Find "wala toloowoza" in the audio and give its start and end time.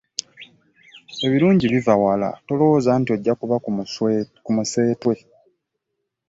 2.03-2.91